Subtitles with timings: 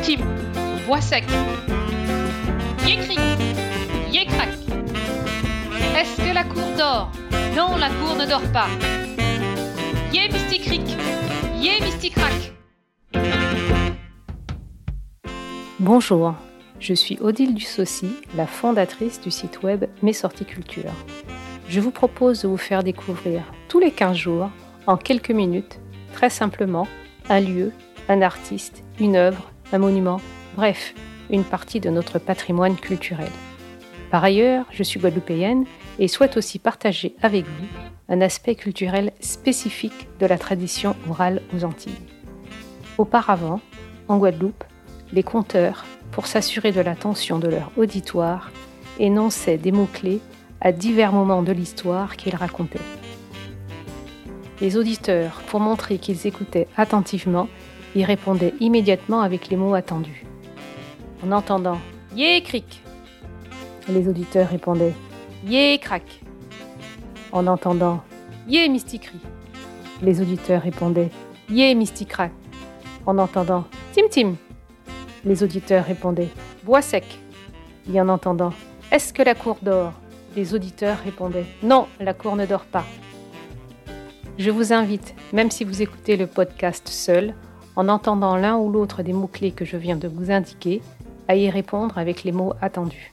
[0.00, 0.18] Tim
[0.86, 1.24] bois sec.
[2.86, 3.20] Yé cric,
[4.10, 4.48] yé crac.
[5.96, 7.10] Est-ce que la cour dort?
[7.56, 8.68] Non, la cour ne dort pas.
[10.12, 10.96] Yé mystic cric,
[11.60, 12.32] yé mystic crac.
[15.78, 16.34] Bonjour,
[16.80, 20.92] je suis Odile Dussaucy, la fondatrice du site web Mes Sorties Culture.
[21.68, 24.50] Je vous propose de vous faire découvrir tous les 15 jours,
[24.86, 25.80] en quelques minutes,
[26.12, 26.88] très simplement,
[27.28, 27.72] un lieu,
[28.08, 30.20] un artiste, une œuvre, un monument,
[30.56, 30.94] bref,
[31.30, 33.30] une partie de notre patrimoine culturel.
[34.10, 35.64] Par ailleurs, je suis guadeloupéenne
[35.98, 37.66] et souhaite aussi partager avec vous
[38.08, 41.98] un aspect culturel spécifique de la tradition orale aux Antilles.
[42.98, 43.60] Auparavant,
[44.08, 44.64] en Guadeloupe,
[45.12, 48.50] les conteurs, pour s'assurer de l'attention de leur auditoire,
[48.98, 50.20] énonçaient des mots-clés
[50.60, 52.78] à divers moments de l'histoire qu'ils racontaient.
[54.60, 57.48] Les auditeurs, pour montrer qu'ils écoutaient attentivement,
[57.94, 60.24] y répondaient immédiatement avec les mots attendus.
[61.24, 61.78] En entendant
[62.16, 62.82] Yé cric!
[63.88, 64.94] les auditeurs répondaient
[65.46, 66.20] Yé crac!
[67.32, 68.02] En entendant
[68.48, 69.18] Yé mysticri
[70.02, 71.10] les auditeurs répondaient
[71.48, 72.32] Yé mysticrac
[73.06, 74.34] En entendant Tim Tim!
[75.24, 76.30] les auditeurs répondaient
[76.64, 77.04] Bois sec!
[77.92, 78.52] Et en entendant
[78.90, 79.92] Est-ce que la cour dort?
[80.34, 82.84] les auditeurs répondaient Non, la cour ne dort pas.
[84.38, 87.34] Je vous invite, même si vous écoutez le podcast seul,
[87.76, 90.82] en entendant l'un ou l'autre des mots-clés que je viens de vous indiquer,
[91.28, 93.12] à y répondre avec les mots attendus.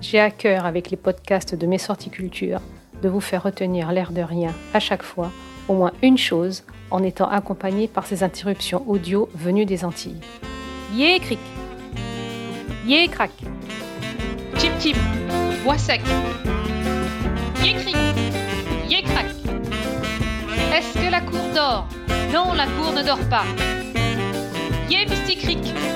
[0.00, 2.60] J'ai à cœur, avec les podcasts de mes sorties culture,
[3.02, 5.30] de vous faire retenir l'air de rien à chaque fois,
[5.68, 10.20] au moins une chose, en étant accompagné par ces interruptions audio venues des Antilles.
[10.92, 11.38] Yé cric
[12.86, 13.30] Yé crac
[14.58, 14.98] Tim Tim,
[15.64, 16.02] bois sec.
[17.62, 17.96] Yé cric,
[18.88, 19.26] yé crac.
[20.74, 21.86] Est-ce que la cour dort?
[22.32, 23.44] Non, la cour ne dort pas.
[24.88, 25.91] Yé mystic crac.